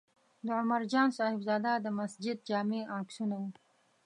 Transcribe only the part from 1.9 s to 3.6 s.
مسجد جامع عکسونه و.